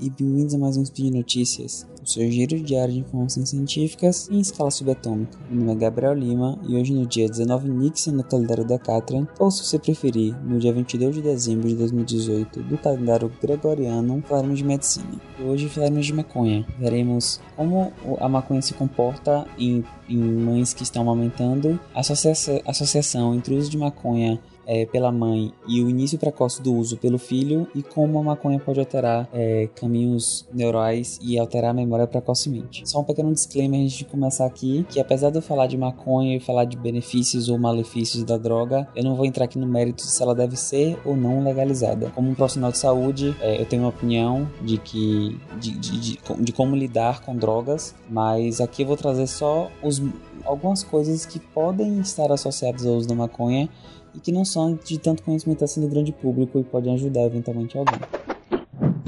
[0.00, 4.40] e bem-vindos a mais um Speed Notícias, o seu giro diário de informações científicas em
[4.40, 5.38] escala subatômica.
[5.48, 9.26] Meu nome é Gabriel Lima e hoje no dia 19 Nixon no calendário da Catran,
[9.38, 14.58] ou se você preferir, no dia 22 de dezembro de 2018 do calendário gregoriano, falaremos
[14.58, 15.20] de medicina.
[15.38, 16.66] E hoje falaremos de maconha.
[16.78, 23.54] Veremos como a maconha se comporta em, em mães que estão amamentando, a associação entre
[23.54, 27.66] o uso de maconha é, pela mãe e o início precoce do uso pelo filho
[27.74, 32.88] e como a maconha pode alterar é, caminhos neurais e alterar a memória precocemente.
[32.88, 36.36] Só um pequeno disclaimer antes de começar aqui, que apesar de eu falar de maconha
[36.36, 40.02] e falar de benefícios ou malefícios da droga, eu não vou entrar aqui no mérito
[40.02, 42.10] se ela deve ser ou não legalizada.
[42.14, 46.18] Como um profissional de saúde, é, eu tenho uma opinião de que de, de, de,
[46.40, 50.02] de como lidar com drogas, mas aqui eu vou trazer só os,
[50.44, 53.68] algumas coisas que podem estar associadas ao uso da maconha
[54.14, 57.76] e que não são de tanto conhecimento assim do grande público e podem ajudar eventualmente
[57.76, 57.98] alguém.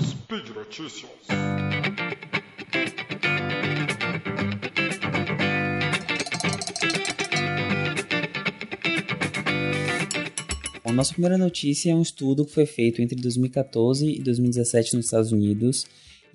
[0.00, 1.10] Speed Notícias.
[10.84, 15.06] Bom, nossa primeira notícia é um estudo que foi feito entre 2014 e 2017 nos
[15.06, 15.86] Estados Unidos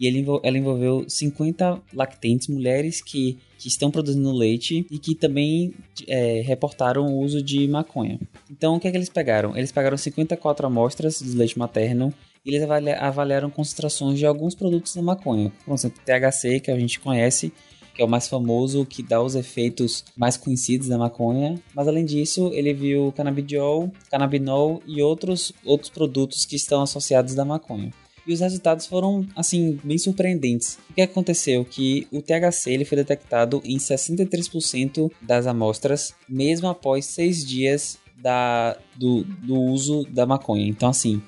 [0.01, 5.75] e ele, ela envolveu 50 lactentes, mulheres que, que estão produzindo leite e que também
[6.07, 8.19] é, reportaram o uso de maconha.
[8.49, 9.55] Então, o que é que eles pegaram?
[9.55, 12.11] Eles pegaram 54 amostras de leite materno
[12.43, 12.67] e eles
[12.99, 15.53] avaliaram concentrações de alguns produtos da maconha.
[15.63, 17.53] Por exemplo, THC, que a gente conhece,
[17.93, 21.61] que é o mais famoso, que dá os efeitos mais conhecidos da maconha.
[21.75, 27.45] Mas além disso, ele viu canabidiol, canabinol e outros, outros produtos que estão associados da
[27.45, 27.93] maconha
[28.31, 30.79] e os resultados foram, assim, bem surpreendentes.
[30.89, 31.65] O que aconteceu?
[31.65, 38.77] Que o THC ele foi detectado em 63% das amostras, mesmo após seis dias da,
[38.95, 40.67] do, do uso da maconha.
[40.67, 41.21] Então, assim,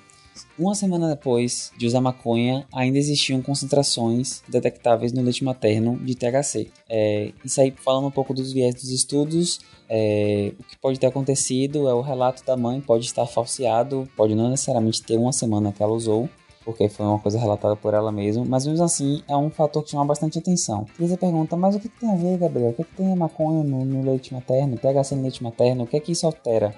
[0.58, 6.70] uma semana depois de usar maconha, ainda existiam concentrações detectáveis no leite materno de THC.
[6.90, 9.60] É, isso aí, falando um pouco dos viés dos estudos,
[9.90, 14.36] é, o que pode ter acontecido é o relato da mãe pode estar falseado, pode
[14.36, 16.30] não necessariamente ter uma semana que ela usou,
[16.64, 19.92] porque foi uma coisa relatada por ela mesma, mas mesmo assim é um fator que
[19.92, 20.86] chama bastante atenção.
[21.00, 22.70] E você pergunta, mas o que, que tem a ver, Gabriel?
[22.72, 25.84] O que, que tem a maconha no, no leite materno, THC no leite materno?
[25.84, 26.74] O que é que isso altera?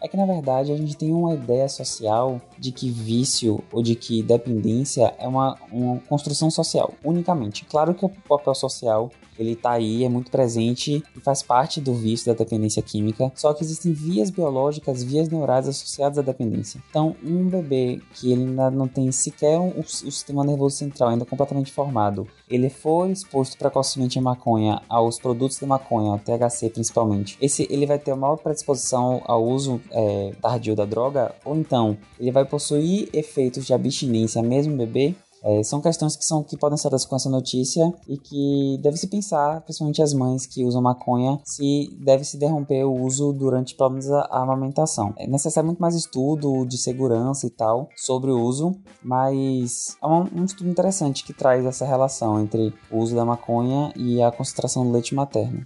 [0.00, 3.94] É que na verdade a gente tem uma ideia social de que vício ou de
[3.94, 7.64] que dependência é uma, uma construção social, unicamente.
[7.64, 11.94] Claro que o papel social ele tá aí, é muito presente e faz parte do
[11.94, 16.82] vício da dependência química, só que existem vias biológicas, vias neurais associadas à dependência.
[16.90, 21.24] Então, um bebê que ele ainda não tem sequer o, o sistema nervoso central ainda
[21.24, 27.36] completamente formado, ele for exposto precocemente à maconha, aos produtos da maconha, ao THC principalmente,
[27.40, 31.96] esse ele vai ter uma maior predisposição ao uso é, tardio da droga, ou então
[32.18, 35.14] ele vai possuir efeitos de abstinência mesmo bebê,
[35.46, 39.06] é, são questões que, são, que podem ser com essa notícia e que deve se
[39.06, 43.90] pensar, principalmente as mães que usam maconha, se deve se derromper o uso durante pelo
[43.90, 45.14] menos a, amamentação.
[45.16, 50.40] É necessário muito mais estudo de segurança e tal sobre o uso, mas é um,
[50.40, 54.84] um estudo interessante que traz essa relação entre o uso da maconha e a concentração
[54.84, 55.62] do leite materno.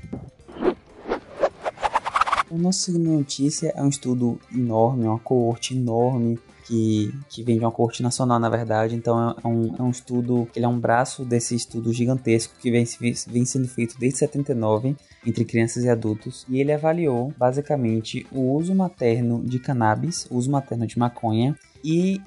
[2.51, 6.39] O nosso notícia é um estudo enorme, uma coorte enorme
[6.71, 8.95] que, que vem de uma corte nacional, na verdade.
[8.95, 12.85] Então é um, é um estudo, ele é um braço desse estudo gigantesco que vem,
[13.27, 14.95] vem sendo feito desde 79
[15.27, 16.47] entre crianças e adultos.
[16.49, 22.21] E ele avaliou basicamente o uso materno de cannabis, o uso materno de maconha e,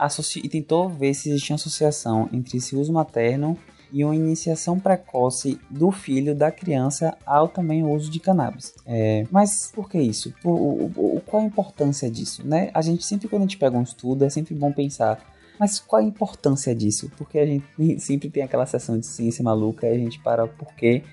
[0.43, 3.57] e tentou ver se existia associação entre esse uso materno
[3.93, 8.73] e uma iniciação precoce do filho da criança ao também uso de cannabis.
[8.85, 10.33] É, mas por que isso?
[10.43, 10.85] O, o,
[11.17, 12.45] o, qual a importância disso?
[12.45, 12.71] Né?
[12.73, 16.01] A gente sempre, quando a gente pega um estudo, é sempre bom pensar mas qual
[16.01, 17.11] a importância disso?
[17.17, 17.65] Porque a gente
[17.99, 21.03] sempre tem aquela sessão de ciência maluca e a gente para por quê.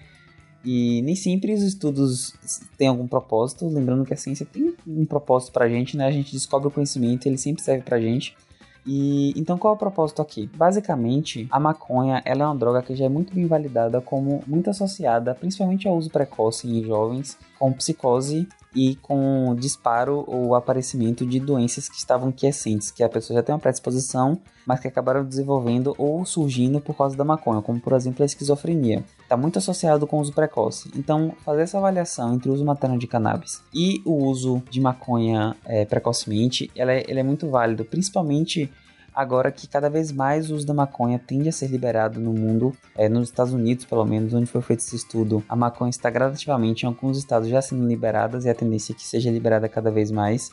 [0.64, 2.34] E nem sempre os estudos
[2.76, 3.66] têm algum propósito.
[3.66, 6.06] Lembrando que a ciência tem um propósito pra gente, né?
[6.06, 8.36] A gente descobre o conhecimento, ele sempre serve pra gente.
[8.86, 10.50] E então qual é o propósito aqui?
[10.56, 14.70] Basicamente, a maconha ela é uma droga que já é muito bem validada como muito
[14.70, 21.40] associada, principalmente ao uso precoce em jovens, com psicose e com disparo ou aparecimento de
[21.40, 25.94] doenças que estavam quiescentes, que a pessoa já tem uma predisposição, mas que acabaram desenvolvendo
[25.98, 29.04] ou surgindo por causa da maconha, como por exemplo a esquizofrenia.
[29.30, 30.90] Está muito associado com o uso precoce.
[30.96, 35.56] Então, fazer essa avaliação entre o uso materno de cannabis e o uso de maconha
[35.64, 38.68] é, precocemente, ela é, é muito válido, principalmente
[39.14, 42.74] agora que cada vez mais o uso da maconha tende a ser liberado no mundo,
[42.96, 46.82] é, nos Estados Unidos pelo menos, onde foi feito esse estudo, a maconha está gradativamente
[46.82, 50.10] em alguns estados já sendo liberadas e a tendência é que seja liberada cada vez
[50.10, 50.50] mais.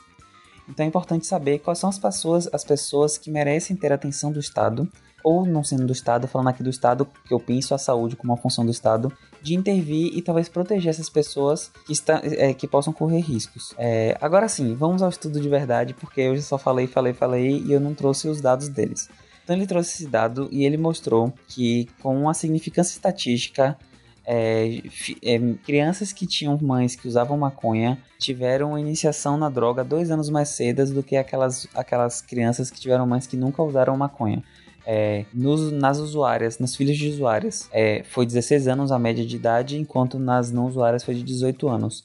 [0.70, 4.40] Então é importante saber quais são as pessoas, as pessoas que merecem ter atenção do
[4.40, 4.88] Estado
[5.28, 8.32] ou não sendo do Estado, falando aqui do Estado, que eu penso a saúde como
[8.32, 12.66] uma função do Estado, de intervir e talvez proteger essas pessoas que, está, é, que
[12.66, 13.74] possam correr riscos.
[13.78, 17.62] É, agora sim, vamos ao estudo de verdade, porque eu já só falei, falei, falei
[17.62, 19.10] e eu não trouxe os dados deles.
[19.44, 23.78] Então ele trouxe esse dado e ele mostrou que com uma significância estatística
[24.26, 24.82] é,
[25.24, 30.50] é, crianças que tinham mães que usavam maconha tiveram iniciação na droga dois anos mais
[30.50, 34.42] cedo do que aquelas, aquelas crianças que tiveram mães que nunca usaram maconha.
[34.90, 39.36] É, nos, nas usuárias, nas filhas de usuárias, é, foi 16 anos a média de
[39.36, 42.02] idade, enquanto nas não usuárias foi de 18 anos.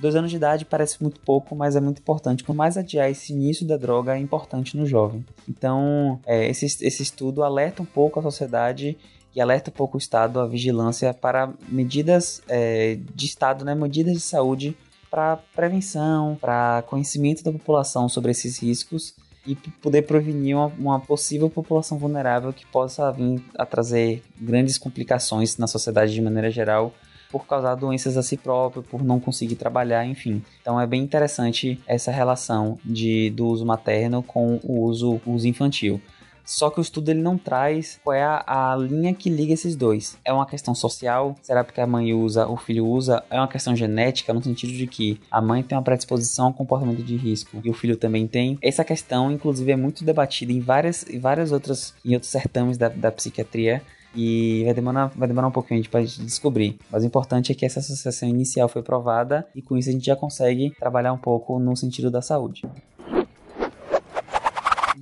[0.00, 2.42] Dois anos de idade parece muito pouco, mas é muito importante.
[2.42, 5.24] Quanto mais adiar esse início da droga, é importante no jovem.
[5.48, 8.98] Então, é, esse, esse estudo alerta um pouco a sociedade
[9.32, 14.14] e alerta um pouco o Estado a vigilância para medidas é, de Estado, né, medidas
[14.14, 14.76] de saúde
[15.08, 19.14] para prevenção, para conhecimento da população sobre esses riscos
[19.46, 25.56] e poder prevenir uma, uma, possível população vulnerável que possa vir a trazer grandes complicações
[25.58, 26.94] na sociedade de maneira geral
[27.30, 30.40] por causar doenças a si próprio, por não conseguir trabalhar, enfim.
[30.62, 35.48] Então é bem interessante essa relação de, do uso materno com o uso, o uso
[35.48, 36.00] infantil.
[36.44, 39.74] Só que o estudo ele não traz qual é a, a, linha que liga esses
[39.74, 40.16] dois.
[40.24, 41.34] É uma questão social?
[41.42, 43.24] Será porque a mãe usa, o filho usa?
[43.30, 47.02] É uma questão genética, no sentido de que a mãe tem uma predisposição ao comportamento
[47.02, 48.58] de risco e o filho também tem.
[48.60, 52.88] Essa questão, inclusive, é muito debatida em várias, em várias outras, em outros certames da,
[52.88, 53.82] da psiquiatria.
[54.16, 56.78] E vai demorar, vai demorar um pouquinho para a gente descobrir.
[56.88, 60.06] Mas o importante é que essa associação inicial foi provada e com isso a gente
[60.06, 62.62] já consegue trabalhar um pouco no sentido da saúde.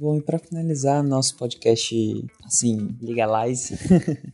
[0.02, 3.78] Bom, e para finalizar nosso podcast, assim, legalize,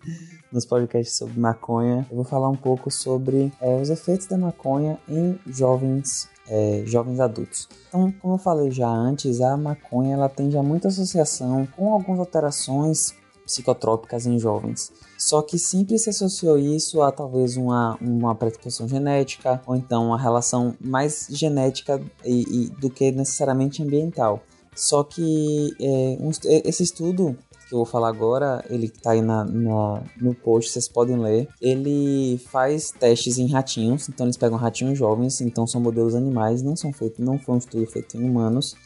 [0.50, 4.98] nos podcasts sobre maconha, eu vou falar um pouco sobre é, os efeitos da maconha
[5.06, 7.68] em jovens é, jovens adultos.
[7.86, 12.18] Então, como eu falei já antes, a maconha ela tem já muita associação com algumas
[12.18, 14.90] alterações psicotrópicas em jovens.
[15.18, 20.18] Só que sempre se associou isso a talvez uma, uma predisposição genética ou então uma
[20.18, 24.42] relação mais genética e, e, do que necessariamente ambiental.
[24.78, 27.36] Só que é, um, é, esse estudo
[27.68, 31.48] que eu vou falar agora, ele tá aí na, na, no post, vocês podem ler.
[31.60, 36.76] Ele faz testes em ratinhos, então eles pegam ratinhos jovens, então são modelos animais, não
[36.76, 38.76] são feitos, não foi um estudo feito em humanos.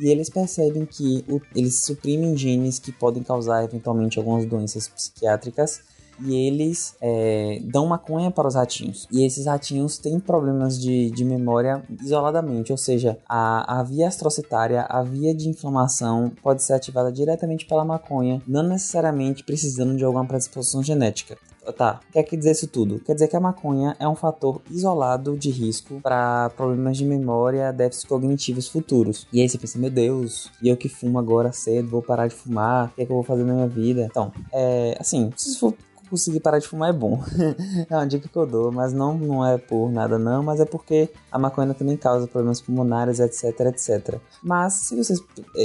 [0.00, 5.82] E eles percebem que o, eles suprimem genes que podem causar eventualmente algumas doenças psiquiátricas
[6.20, 9.06] e eles é, dão maconha para os ratinhos.
[9.10, 14.82] E esses ratinhos têm problemas de, de memória isoladamente, ou seja, a, a via astrocitária,
[14.82, 20.24] a via de inflamação, pode ser ativada diretamente pela maconha, não necessariamente precisando de alguma
[20.24, 21.36] predisposição genética.
[21.76, 22.98] Tá, o que é que dizer isso tudo?
[22.98, 27.72] Quer dizer que a maconha é um fator isolado de risco para problemas de memória,
[27.72, 29.28] déficits cognitivos futuros.
[29.32, 32.34] E aí você pensa, meu Deus, e eu que fumo agora cedo, vou parar de
[32.34, 34.08] fumar, o que é que eu vou fazer na minha vida?
[34.10, 35.72] Então, é assim, se for
[36.12, 37.24] conseguir parar de fumar é bom.
[37.88, 40.66] é uma dica que eu dou, mas não, não é por nada não, mas é
[40.66, 44.18] porque a maconha também causa problemas pulmonares, etc, etc.
[44.42, 45.14] Mas se você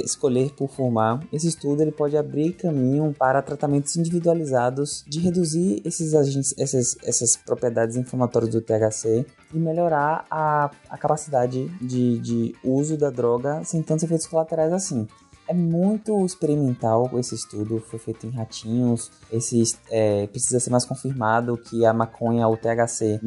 [0.06, 6.14] escolher por fumar, esse estudo ele pode abrir caminho para tratamentos individualizados de reduzir esses
[6.14, 12.98] agentes, essas, essas propriedades inflamatórias do THC e melhorar a, a capacidade de, de uso
[12.98, 15.06] da droga sem tantos efeitos colaterais assim.
[15.48, 19.10] É muito experimental esse estudo, foi feito em ratinhos.
[19.32, 23.20] Esse, é, precisa ser mais confirmado que a maconha, o THC,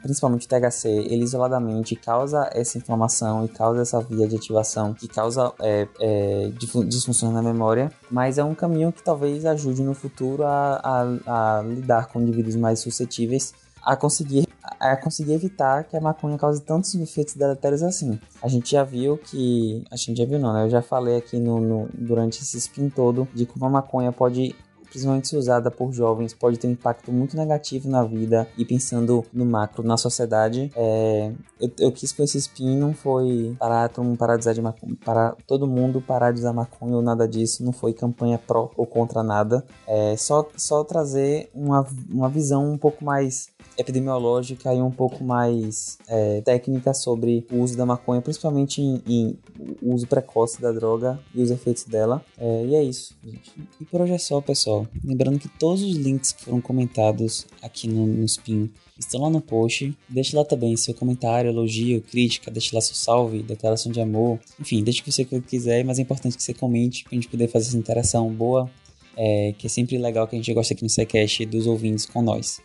[0.00, 5.08] principalmente o THC, ele isoladamente causa essa inflamação e causa essa via de ativação que
[5.08, 6.52] causa é, é,
[6.86, 7.90] disfunções na memória.
[8.08, 10.80] Mas é um caminho que talvez ajude no futuro a,
[11.26, 13.52] a, a lidar com indivíduos mais suscetíveis
[13.82, 14.43] a conseguir
[14.92, 18.18] a conseguir evitar que a maconha cause tantos efeitos deletérios assim.
[18.42, 19.82] A gente já viu que.
[19.90, 20.64] A gente já viu, não, né?
[20.64, 24.54] Eu já falei aqui no, no durante esse spin todo de como a maconha pode
[24.94, 29.24] principalmente se usada por jovens, pode ter um impacto muito negativo na vida e pensando
[29.32, 30.70] no macro, na sociedade.
[30.76, 34.52] É, eu, eu, quis com esse spin não foi parar todo mundo parar de usar
[34.52, 38.38] de maconha, para todo mundo parar de usar maconha ou nada disso, não foi campanha
[38.38, 39.64] pró ou contra nada.
[39.84, 45.98] É só, só trazer uma, uma visão um pouco mais epidemiológica e um pouco mais
[46.06, 49.38] é, técnica sobre o uso da maconha, principalmente em, em
[49.82, 52.24] uso precoce da droga e os efeitos dela.
[52.38, 53.52] É, e é isso, gente.
[53.80, 54.83] E por hoje é só, pessoal.
[55.04, 59.40] Lembrando que todos os links que foram comentados aqui no, no Spin estão lá no
[59.40, 59.96] post.
[60.08, 64.38] Deixe lá também seu comentário, elogio, crítica, deixe lá seu salve, declaração de amor.
[64.60, 67.28] Enfim, deixe o que você quiser, mas é importante que você comente para a gente
[67.28, 68.70] poder fazer essa interação boa.
[69.16, 72.20] É, que é sempre legal que a gente gosta aqui no Secast dos ouvintes com
[72.20, 72.60] nós.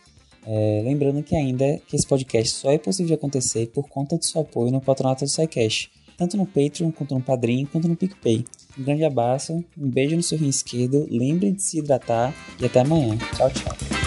[0.46, 4.24] É, lembrando que ainda que esse podcast só é possível de acontecer por conta do
[4.24, 5.90] seu apoio no patronato do SciCash.
[6.20, 8.44] Tanto no Patreon, quanto no Padrim, quanto no PicPay.
[8.78, 12.80] Um grande abraço, um beijo no seu rim esquerdo, lembre de se hidratar e até
[12.80, 13.16] amanhã.
[13.34, 13.99] Tchau, tchau.